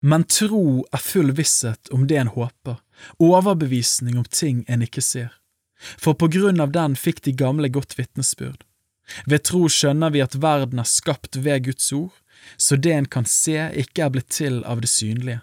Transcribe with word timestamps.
Men 0.00 0.24
tro 0.24 0.86
er 0.92 1.02
full 1.04 1.32
visshet 1.36 1.90
om 1.92 2.06
det 2.08 2.16
en 2.16 2.32
håper, 2.32 2.78
overbevisning 3.20 4.16
om 4.18 4.24
ting 4.24 4.64
en 4.68 4.84
ikke 4.86 5.04
ser. 5.04 5.34
For 6.00 6.16
på 6.16 6.28
grunn 6.32 6.60
av 6.60 6.72
den 6.72 6.96
fikk 6.96 7.22
de 7.24 7.34
gamle 7.36 7.68
godt 7.72 7.98
vitnesbyrd. 7.98 8.64
Ved 9.26 9.44
tro 9.48 9.66
skjønner 9.68 10.12
vi 10.14 10.22
at 10.24 10.38
verden 10.40 10.80
er 10.80 10.88
skapt 10.88 11.36
ved 11.36 11.66
Guds 11.66 11.92
ord, 11.92 12.12
så 12.56 12.76
det 12.76 12.92
en 12.96 13.08
kan 13.10 13.26
se, 13.28 13.56
ikke 13.76 14.06
er 14.06 14.12
blitt 14.14 14.30
til 14.32 14.60
av 14.64 14.80
det 14.80 14.90
synlige. 14.92 15.42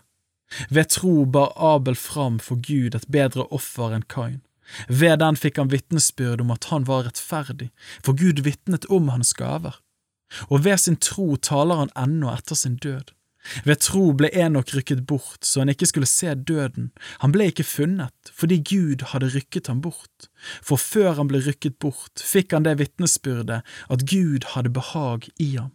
Ved 0.69 0.89
tro 0.95 1.25
bar 1.25 1.53
Abel 1.57 1.97
fram 1.99 2.39
for 2.39 2.61
Gud 2.63 2.95
et 2.95 3.09
bedre 3.11 3.45
offer 3.53 3.93
enn 3.93 4.07
Kain. 4.09 4.39
Ved 4.87 5.19
den 5.21 5.37
fikk 5.39 5.59
han 5.61 5.71
vitnesbyrd 5.71 6.41
om 6.43 6.51
at 6.55 6.69
han 6.71 6.87
var 6.87 7.05
rettferdig, 7.07 7.69
for 8.03 8.17
Gud 8.17 8.41
vitnet 8.47 8.87
om 8.91 9.11
hans 9.13 9.33
gaver. 9.37 9.77
Og 10.49 10.63
ved 10.65 10.79
sin 10.83 10.97
tro 10.99 11.35
taler 11.35 11.83
han 11.83 11.93
ennå 11.95 12.31
etter 12.33 12.55
sin 12.55 12.75
død. 12.83 13.13
Ved 13.65 13.81
tro 13.83 14.11
ble 14.17 14.29
Enok 14.33 14.73
rykket 14.75 15.05
bort 15.09 15.45
så 15.47 15.61
han 15.61 15.71
ikke 15.71 15.89
skulle 15.89 16.09
se 16.09 16.33
døden, 16.35 16.91
han 17.23 17.33
ble 17.35 17.49
ikke 17.51 17.67
funnet 17.67 18.31
fordi 18.37 18.59
Gud 18.69 19.05
hadde 19.13 19.31
rykket 19.33 19.71
ham 19.71 19.81
bort, 19.81 20.29
for 20.61 20.79
før 20.81 21.17
han 21.21 21.31
ble 21.31 21.41
rykket 21.45 21.79
bort, 21.83 22.21
fikk 22.21 22.53
han 22.55 22.67
det 22.67 22.77
vitnesbyrdet 22.81 23.63
at 23.63 24.07
Gud 24.09 24.51
hadde 24.53 24.73
behag 24.75 25.29
i 25.39 25.55
ham. 25.55 25.73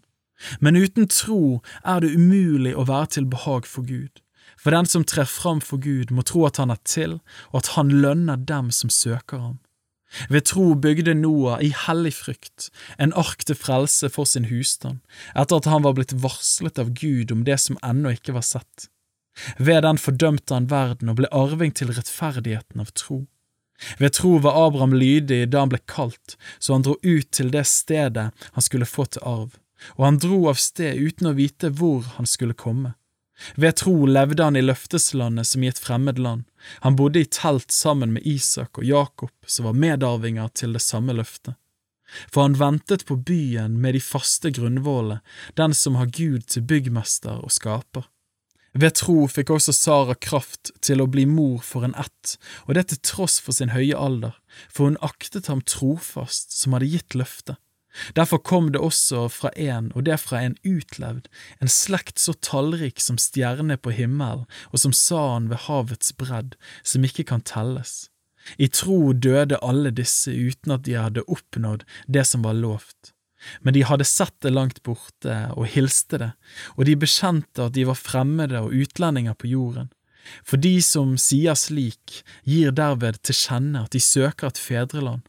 Men 0.60 0.76
uten 0.76 1.08
tro 1.10 1.62
er 1.86 2.02
det 2.02 2.14
umulig 2.16 2.74
å 2.76 2.86
være 2.88 3.14
til 3.16 3.28
behag 3.30 3.66
for 3.68 3.86
Gud, 3.86 4.22
for 4.58 4.74
den 4.74 4.88
som 4.90 5.04
trer 5.06 5.28
fram 5.28 5.62
for 5.64 5.82
Gud 5.82 6.12
må 6.14 6.24
tro 6.26 6.46
at 6.46 6.58
han 6.62 6.72
er 6.74 6.80
til, 6.84 7.20
og 7.50 7.62
at 7.62 7.74
han 7.76 7.92
lønner 8.02 8.38
dem 8.38 8.70
som 8.74 8.90
søker 8.90 9.42
ham. 9.42 9.58
Ved 10.28 10.46
tro 10.50 10.74
bygde 10.74 11.14
Noah 11.16 11.62
i 11.64 11.72
hellig 11.86 12.14
frykt 12.18 12.68
en 12.98 13.14
ark 13.18 13.44
til 13.48 13.56
frelse 13.58 14.10
for 14.12 14.28
sin 14.28 14.50
husstand, 14.50 15.00
etter 15.34 15.60
at 15.60 15.68
han 15.70 15.84
var 15.86 15.96
blitt 15.96 16.14
varslet 16.24 16.80
av 16.82 16.92
Gud 16.98 17.32
om 17.32 17.44
det 17.48 17.58
som 17.62 17.80
ennå 17.82 18.14
ikke 18.16 18.36
var 18.36 18.46
sett. 18.46 18.88
Ved 19.56 19.82
den 19.86 20.00
fordømte 20.00 20.54
han 20.54 20.68
verden 20.70 21.12
og 21.12 21.20
ble 21.20 21.30
arving 21.32 21.72
til 21.76 21.92
rettferdigheten 21.94 22.84
av 22.84 22.92
tro. 22.98 23.22
Ved 23.98 24.14
tro 24.18 24.36
var 24.44 24.58
Abraham 24.66 24.94
lydig 24.94 25.46
da 25.50 25.64
han 25.64 25.72
ble 25.72 25.80
kalt, 25.90 26.36
så 26.58 26.76
han 26.76 26.84
dro 26.86 26.98
ut 27.02 27.30
til 27.32 27.50
det 27.54 27.64
stedet 27.66 28.28
han 28.30 28.64
skulle 28.64 28.88
få 28.88 29.08
til 29.08 29.24
arv, 29.26 29.56
og 29.96 30.04
han 30.06 30.20
dro 30.22 30.44
av 30.52 30.60
sted 30.60 31.00
uten 31.00 31.32
å 31.32 31.36
vite 31.38 31.72
hvor 31.78 32.04
han 32.18 32.28
skulle 32.28 32.58
komme. 32.58 32.94
Ved 33.56 33.76
tro 33.80 34.06
levde 34.06 34.44
han 34.44 34.56
i 34.56 34.62
løfteslandet 34.62 35.48
som 35.48 35.64
i 35.64 35.70
et 35.70 35.80
fremmed 35.80 36.18
land. 36.18 36.44
Han 36.84 36.96
bodde 36.96 37.22
i 37.22 37.28
telt 37.28 37.72
sammen 37.72 38.12
med 38.14 38.26
Isak 38.28 38.78
og 38.78 38.86
Jakob, 38.86 39.32
som 39.46 39.66
var 39.68 39.78
medarvinger 39.78 40.52
til 40.54 40.76
det 40.76 40.84
samme 40.84 41.16
løftet. 41.16 41.56
For 42.28 42.44
han 42.44 42.58
ventet 42.60 43.06
på 43.08 43.16
byen 43.16 43.78
med 43.80 43.96
de 43.96 44.02
faste 44.04 44.52
grunnvollene, 44.52 45.22
den 45.56 45.74
som 45.74 45.96
har 45.96 46.12
Gud 46.12 46.44
til 46.52 46.66
byggmester 46.68 47.40
og 47.40 47.54
skaper. 47.54 48.04
Ved 48.72 48.94
tro 48.96 49.26
fikk 49.28 49.50
også 49.52 49.72
Sara 49.76 50.14
kraft 50.16 50.70
til 50.80 51.02
å 51.02 51.08
bli 51.12 51.26
mor 51.28 51.60
for 51.64 51.84
en 51.84 51.96
ett, 52.00 52.36
og 52.64 52.76
det 52.76 52.86
til 52.88 53.02
tross 53.04 53.36
for 53.40 53.56
sin 53.56 53.74
høye 53.74 53.96
alder, 53.96 54.38
for 54.72 54.88
hun 54.88 55.00
aktet 55.04 55.50
ham 55.52 55.60
trofast 55.60 56.56
som 56.56 56.76
hadde 56.76 56.88
gitt 56.88 57.16
løftet. 57.18 57.60
Derfor 58.16 58.38
kom 58.38 58.70
det 58.72 58.80
også 58.80 59.26
fra 59.28 59.50
en, 59.56 59.90
og 59.94 60.06
det 60.06 60.18
fra 60.22 60.40
en 60.42 60.56
utlevd, 60.64 61.28
en 61.60 61.72
slekt 61.72 62.22
så 62.22 62.32
tallrik 62.40 63.00
som 63.00 63.18
stjerne 63.20 63.76
på 63.76 63.92
himmelen 63.96 64.46
og 64.70 64.80
som 64.80 64.94
sanden 64.96 65.50
ved 65.52 65.64
havets 65.66 66.14
bredd, 66.16 66.56
som 66.82 67.04
ikke 67.04 67.26
kan 67.28 67.44
telles. 67.44 68.08
I 68.58 68.68
tro 68.72 69.12
døde 69.12 69.60
alle 69.62 69.92
disse 69.94 70.32
uten 70.32 70.74
at 70.74 70.86
de 70.86 70.96
hadde 70.98 71.26
oppnådd 71.30 71.84
det 72.10 72.24
som 72.26 72.42
var 72.46 72.58
lovt. 72.58 73.12
Men 73.60 73.74
de 73.74 73.84
hadde 73.86 74.06
sett 74.06 74.34
det 74.42 74.54
langt 74.54 74.82
borte 74.86 75.36
og 75.56 75.66
hilste 75.74 76.18
det, 76.18 76.30
og 76.78 76.86
de 76.86 76.98
bekjente 76.98 77.66
at 77.66 77.74
de 77.74 77.86
var 77.88 77.98
fremmede 77.98 78.60
og 78.62 78.74
utlendinger 78.74 79.34
på 79.38 79.50
jorden. 79.50 79.90
For 80.46 80.60
de 80.62 80.76
som 80.86 81.16
sier 81.18 81.58
slik, 81.58 82.22
gir 82.46 82.70
derved 82.70 83.18
til 83.26 83.34
kjenne 83.34 83.82
at 83.86 83.94
de 83.94 84.02
søker 84.02 84.52
et 84.52 84.60
fedreland. 84.60 85.26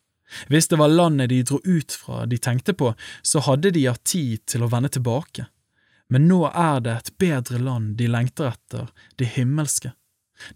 Hvis 0.52 0.70
det 0.72 0.80
var 0.82 0.92
landet 0.92 1.32
de 1.32 1.42
dro 1.48 1.60
ut 1.64 1.96
fra 1.98 2.26
de 2.30 2.38
tenkte 2.38 2.76
på, 2.78 2.94
så 3.22 3.44
hadde 3.48 3.74
de 3.76 3.88
hatt 3.88 4.04
tid 4.08 4.46
til 4.50 4.66
å 4.66 4.72
vende 4.72 4.92
tilbake. 4.94 5.48
Men 6.10 6.28
nå 6.30 6.44
er 6.50 6.82
det 6.86 6.94
et 6.94 7.14
bedre 7.22 7.60
land 7.62 7.96
de 7.98 8.10
lengter 8.12 8.52
etter, 8.54 8.90
det 9.18 9.34
himmelske. 9.38 9.94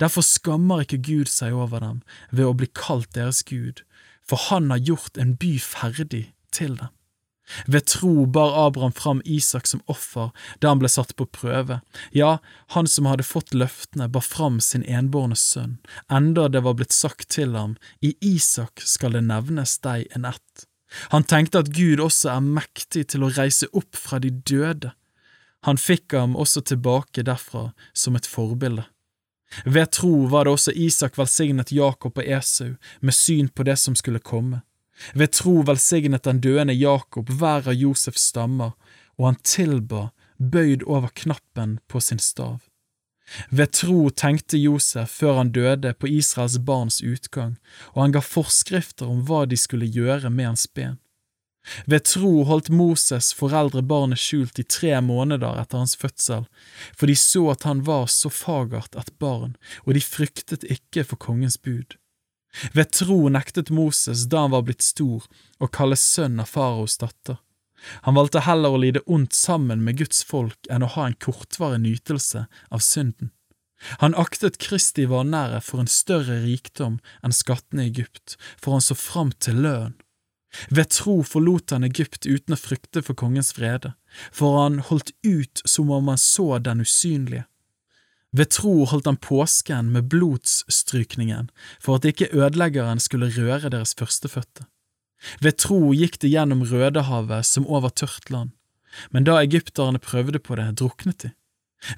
Derfor 0.02 0.26
skammer 0.26 0.84
ikke 0.84 1.00
Gud 1.06 1.32
seg 1.32 1.56
over 1.56 1.82
dem 1.84 2.02
ved 2.32 2.50
å 2.50 2.56
bli 2.58 2.68
kalt 2.76 3.14
deres 3.16 3.44
Gud, 3.48 3.84
for 4.28 4.50
han 4.50 4.70
har 4.74 4.84
gjort 4.84 5.18
en 5.22 5.36
by 5.40 5.56
ferdig 5.64 6.28
til 6.52 6.76
dem. 6.80 6.92
Ved 7.66 7.86
tro 7.88 8.26
bar 8.26 8.68
Abraham 8.68 8.92
fram 8.92 9.22
Isak 9.26 9.68
som 9.68 9.82
offer 9.86 10.32
da 10.60 10.74
han 10.74 10.82
ble 10.82 10.90
satt 10.92 11.16
på 11.16 11.28
prøve, 11.32 11.80
ja, 12.12 12.38
han 12.76 12.88
som 12.92 13.08
hadde 13.08 13.28
fått 13.28 13.54
løftene, 13.56 14.10
bar 14.12 14.26
fram 14.26 14.60
sin 14.64 14.84
enbårne 14.84 15.38
sønn, 15.40 15.78
enda 16.12 16.48
det 16.52 16.64
var 16.66 16.78
blitt 16.80 16.96
sagt 16.96 17.30
til 17.38 17.56
ham, 17.56 17.78
i 18.02 18.16
Isak 18.22 18.84
skal 18.84 19.16
det 19.16 19.24
nevnes 19.30 19.78
deg 19.86 20.08
en 20.16 20.28
ett. 20.28 20.68
Han 21.12 21.24
tenkte 21.24 21.64
at 21.64 21.74
Gud 21.76 22.00
også 22.04 22.32
er 22.36 22.44
mektig 22.44 23.08
til 23.12 23.26
å 23.26 23.32
reise 23.36 23.68
opp 23.76 23.96
fra 23.96 24.20
de 24.24 24.32
døde. 24.32 24.94
Han 25.68 25.80
fikk 25.80 26.16
ham 26.16 26.38
også 26.40 26.64
tilbake 26.64 27.26
derfra 27.28 27.72
som 27.94 28.16
et 28.16 28.28
forbilde. 28.30 28.86
Ved 29.66 29.92
tro 29.96 30.28
var 30.32 30.46
det 30.46 30.54
også 30.56 30.74
Isak 30.76 31.18
velsignet 31.20 31.72
Jakob 31.72 32.20
og 32.20 32.24
Esau 32.24 32.76
med 33.00 33.16
syn 33.16 33.48
på 33.48 33.64
det 33.68 33.78
som 33.80 33.96
skulle 33.96 34.24
komme. 34.24 34.62
Ved 35.14 35.34
tro 35.38 35.62
velsignet 35.68 36.26
den 36.26 36.42
døende 36.42 36.74
Jakob 36.74 37.30
hver 37.30 37.68
av 37.68 37.78
Josefs 37.78 38.30
stammer, 38.32 38.74
og 39.18 39.32
han 39.32 39.42
tilba, 39.44 40.10
bøyd 40.38 40.86
over 40.86 41.14
knappen 41.14 41.78
på 41.88 42.02
sin 42.02 42.22
stav. 42.22 42.62
Ved 43.50 43.74
tro 43.76 44.08
tenkte 44.10 44.60
Josef 44.60 45.18
før 45.20 45.42
han 45.42 45.52
døde 45.52 45.92
på 46.00 46.08
Israels 46.08 46.58
barns 46.64 47.02
utgang, 47.04 47.58
og 47.94 48.06
han 48.06 48.16
ga 48.16 48.24
forskrifter 48.24 49.10
om 49.10 49.26
hva 49.28 49.44
de 49.50 49.60
skulle 49.60 49.90
gjøre 49.90 50.32
med 50.32 50.54
hans 50.54 50.68
ben. 50.72 50.98
Ved 51.86 52.06
tro 52.08 52.46
holdt 52.48 52.70
Moses 52.72 53.34
foreldre 53.36 53.82
barnet 53.84 54.22
skjult 54.22 54.60
i 54.62 54.64
tre 54.64 54.94
måneder 55.04 55.60
etter 55.60 55.82
hans 55.82 55.98
fødsel, 56.00 56.46
for 56.96 57.12
de 57.12 57.16
så 57.20 57.44
at 57.52 57.68
han 57.68 57.84
var 57.88 58.08
så 58.12 58.32
fagert 58.32 58.96
et 58.96 59.12
barn, 59.20 59.58
og 59.84 59.98
de 59.98 60.04
fryktet 60.04 60.64
ikke 60.64 61.04
for 61.04 61.20
kongens 61.20 61.60
bud. 61.60 61.98
Ved 62.74 62.92
tro 62.96 63.28
nektet 63.30 63.70
Moses 63.70 64.26
da 64.32 64.46
han 64.46 64.54
var 64.56 64.64
blitt 64.68 64.86
stor, 64.86 65.26
å 65.60 65.68
kalles 65.68 66.04
sønn 66.04 66.40
av 66.42 66.50
faraos 66.54 66.98
datter. 67.02 67.38
Han 68.08 68.18
valgte 68.18 68.42
heller 68.48 68.74
å 68.74 68.82
lide 68.82 69.04
ondt 69.06 69.36
sammen 69.38 69.84
med 69.86 70.00
Guds 70.00 70.24
folk 70.26 70.70
enn 70.74 70.86
å 70.86 70.92
ha 70.96 71.08
en 71.08 71.18
kortvarig 71.22 71.80
nytelse 71.84 72.48
av 72.74 72.82
synden. 72.84 73.32
Han 74.02 74.18
aktet 74.18 74.58
Kristi 74.58 75.06
vanære 75.06 75.62
for 75.62 75.84
en 75.84 75.92
større 75.92 76.40
rikdom 76.42 76.98
enn 77.22 77.36
skattene 77.36 77.86
i 77.86 77.92
Egypt, 77.92 78.34
for 78.58 78.74
han 78.74 78.82
så 78.82 78.98
fram 78.98 79.32
til 79.38 79.62
lønn. 79.62 79.94
Ved 80.74 80.90
tro 80.96 81.20
forlot 81.28 81.76
han 81.76 81.86
Egypt 81.86 82.26
uten 82.26 82.56
å 82.56 82.60
frykte 82.60 83.04
for 83.06 83.18
kongens 83.20 83.54
vrede, 83.58 83.94
for 84.32 84.64
han 84.64 84.80
holdt 84.90 85.12
ut 85.28 85.62
som 85.66 85.92
om 85.94 86.10
han 86.10 86.22
så 86.22 86.58
den 86.64 86.82
usynlige. 86.82 87.46
Ved 88.36 88.52
tro 88.52 88.86
holdt 88.86 89.08
han 89.08 89.20
påsken 89.24 89.92
med 89.94 90.10
blodsstrykningen 90.12 91.50
for 91.80 91.98
at 91.98 92.06
ikke 92.06 92.30
ødeleggeren 92.36 93.00
skulle 93.00 93.32
røre 93.32 93.72
deres 93.72 93.96
førstefødte. 93.98 94.68
Ved 95.42 95.58
tro 95.58 95.80
gikk 95.96 96.20
det 96.22 96.32
gjennom 96.34 96.66
Rødehavet 96.68 97.48
som 97.48 97.66
over 97.68 97.90
tørt 97.90 98.30
land, 98.30 98.52
men 99.12 99.26
da 99.26 99.40
egypterne 99.42 100.00
prøvde 100.00 100.40
på 100.40 100.58
det, 100.60 100.68
druknet 100.78 101.24
de. 101.24 101.32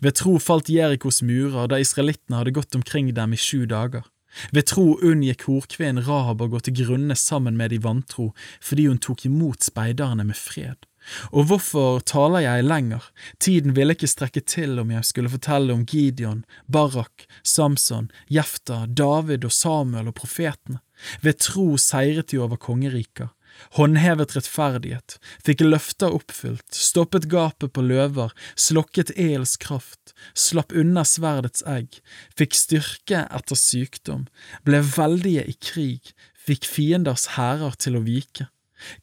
Ved 0.03 0.15
tro 0.19 0.37
falt 0.43 0.69
Jerikos 0.69 1.21
murer 1.23 1.67
da 1.71 1.79
israelittene 1.79 2.39
hadde 2.39 2.55
gått 2.55 2.75
omkring 2.75 3.11
dem 3.15 3.33
i 3.33 3.39
sju 3.39 3.65
dager. 3.65 4.05
Ved 4.53 4.67
tro 4.69 4.93
unngikk 5.01 5.47
horkvinnen 5.47 6.05
Rahab 6.05 6.43
å 6.43 6.49
gå 6.51 6.59
til 6.61 6.75
grunne 6.83 7.15
sammen 7.17 7.57
med 7.57 7.73
de 7.73 7.79
vantro 7.81 8.29
fordi 8.61 8.85
hun 8.87 9.01
tok 9.01 9.25
imot 9.25 9.65
speiderne 9.65 10.27
med 10.27 10.37
fred. 10.37 10.85
Og 11.31 11.49
hvorfor 11.49 11.99
taler 12.05 12.45
jeg 12.45 12.67
lenger, 12.67 13.09
tiden 13.39 13.75
ville 13.77 13.95
ikke 13.95 14.09
strekke 14.09 14.43
til 14.45 14.79
om 14.81 14.91
jeg 14.93 15.07
skulle 15.07 15.31
fortelle 15.31 15.73
om 15.73 15.85
Gideon, 15.87 16.43
Barak, 16.71 17.25
Samson, 17.43 18.11
Jefta, 18.29 18.85
David 18.85 19.47
og 19.47 19.55
Samuel 19.55 20.11
og 20.11 20.17
profetene. 20.19 20.81
Ved 21.23 21.39
tro 21.39 21.77
seiret 21.79 22.31
de 22.31 22.41
over 22.43 22.59
kongeriker, 22.59 23.29
håndhevet 23.77 24.35
rettferdighet, 24.35 25.15
fikk 25.45 25.63
løfter 25.63 26.11
oppfylt, 26.15 26.67
stoppet 26.75 27.29
gapet 27.31 27.71
på 27.75 27.83
løver, 27.85 28.33
slokket 28.59 29.13
els 29.15 29.55
kraft, 29.63 30.13
slapp 30.35 30.75
unna 30.75 31.05
sverdets 31.07 31.63
egg, 31.63 32.01
fikk 32.35 32.57
styrke 32.59 33.23
etter 33.25 33.59
sykdom, 33.59 34.27
ble 34.67 34.83
veldige 34.83 35.47
i 35.47 35.55
krig, 35.55 36.13
fikk 36.35 36.67
fienders 36.67 37.29
hærer 37.37 37.79
til 37.79 37.99
å 37.99 38.05
vike 38.05 38.49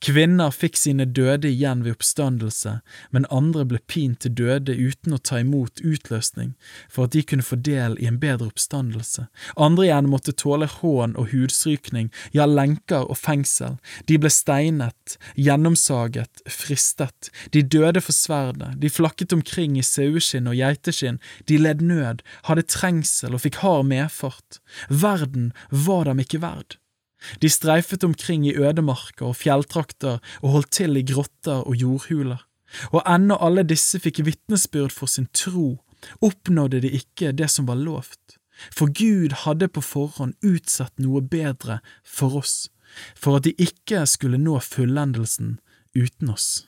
Kvinner 0.04 0.52
fikk 0.54 0.78
sine 0.78 1.04
døde 1.04 1.48
igjen 1.50 1.82
ved 1.84 1.96
oppstandelse, 1.96 2.78
men 3.14 3.28
andre 3.34 3.64
ble 3.68 3.80
pint 3.90 4.20
til 4.24 4.34
døde 4.38 4.74
uten 4.76 5.16
å 5.16 5.20
ta 5.20 5.40
imot 5.42 5.82
utløsning 5.84 6.54
for 6.92 7.06
at 7.06 7.16
de 7.16 7.22
kunne 7.26 7.46
få 7.46 7.58
del 7.60 7.96
i 8.02 8.08
en 8.10 8.20
bedre 8.22 8.48
oppstandelse. 8.50 9.26
Andre 9.56 9.88
igjen 9.88 10.10
måtte 10.12 10.34
tåle 10.36 10.68
hån 10.70 11.16
og 11.20 11.32
hudstrykning, 11.32 12.10
ja, 12.36 12.46
lenker 12.46 13.04
og 13.06 13.18
fengsel. 13.20 13.76
De 14.08 14.18
ble 14.20 14.32
steinet, 14.32 15.16
gjennomsaget, 15.34 16.44
fristet. 16.50 17.30
De 17.52 17.62
døde 17.62 18.02
for 18.04 18.16
sverdet, 18.16 18.74
de 18.80 18.92
flakket 18.92 19.34
omkring 19.36 19.76
i 19.78 19.84
saueskinn 19.86 20.48
og 20.50 20.58
geiteskinn, 20.58 21.20
de 21.50 21.60
led 21.60 21.84
nød, 21.84 22.24
hadde 22.48 22.68
trengsel 22.70 23.36
og 23.36 23.44
fikk 23.44 23.62
hard 23.64 23.86
medfart. 23.92 24.60
Verden 24.88 25.52
var 25.70 26.08
dem 26.08 26.22
ikke 26.22 26.42
verd. 26.44 26.80
De 27.42 27.48
streifet 27.48 28.04
omkring 28.04 28.46
i 28.46 28.54
ødemarker 28.56 29.30
og 29.30 29.38
fjelltrakter 29.40 30.20
og 30.42 30.50
holdt 30.50 30.70
til 30.78 30.96
i 30.96 31.04
grotter 31.06 31.64
og 31.64 31.76
jordhuler. 31.76 32.42
Og 32.92 33.02
ennå 33.06 33.38
alle 33.40 33.64
disse 33.66 34.00
fikk 34.02 34.24
vitnesbyrd 34.26 34.92
for 34.92 35.10
sin 35.10 35.28
tro, 35.32 35.78
oppnådde 36.20 36.82
de 36.84 36.92
ikke 36.98 37.32
det 37.32 37.48
som 37.50 37.68
var 37.70 37.78
lovt. 37.80 38.38
For 38.72 38.88
Gud 38.88 39.34
hadde 39.44 39.68
på 39.68 39.82
forhånd 39.84 40.36
utsatt 40.44 40.96
noe 41.02 41.20
bedre 41.22 41.80
for 42.04 42.38
oss, 42.40 42.70
for 43.14 43.38
at 43.38 43.44
de 43.44 43.52
ikke 43.60 44.04
skulle 44.08 44.40
nå 44.40 44.58
fullendelsen 44.64 45.58
uten 45.96 46.32
oss. 46.32 46.66